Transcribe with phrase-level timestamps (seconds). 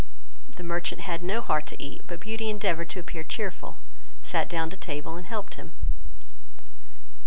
[0.55, 3.77] The merchant had no heart to eat; but Beauty endeavoured to appear cheerful,
[4.23, 5.73] sat down to table, and helped him.